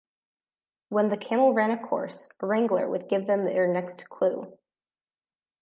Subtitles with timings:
[0.89, 4.57] When the camel ran a course, a wrangler would give them their next clue.